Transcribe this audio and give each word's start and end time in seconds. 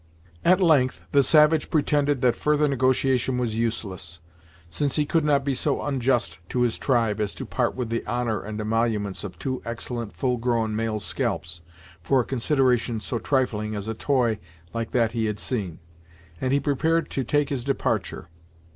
At 0.43 0.59
length 0.59 1.05
the 1.11 1.21
savage 1.21 1.69
pretended 1.69 2.21
that 2.21 2.35
further 2.35 2.67
negotiation 2.67 3.37
was 3.37 3.55
useless, 3.55 4.19
since 4.67 4.95
he 4.95 5.05
could 5.05 5.23
not 5.23 5.45
be 5.45 5.53
so 5.53 5.79
unjust 5.83 6.39
to 6.49 6.61
his 6.63 6.79
tribe 6.79 7.21
as 7.21 7.35
to 7.35 7.45
part 7.45 7.75
with 7.75 7.89
the 7.89 8.03
honor 8.07 8.41
and 8.41 8.59
emoluments 8.59 9.23
of 9.23 9.37
two 9.37 9.61
excellent, 9.63 10.15
full 10.15 10.37
grown 10.37 10.75
male 10.75 10.99
scalps 10.99 11.61
for 12.01 12.21
a 12.21 12.25
consideration 12.25 12.99
so 12.99 13.19
trifling 13.19 13.75
as 13.75 13.87
a 13.87 13.93
toy 13.93 14.39
like 14.73 14.89
that 14.89 15.11
he 15.11 15.25
had 15.25 15.39
seen, 15.39 15.77
and 16.41 16.51
he 16.51 16.59
prepared 16.59 17.11
to 17.11 17.23
take 17.23 17.49
his 17.49 17.63
departure. 17.63 18.27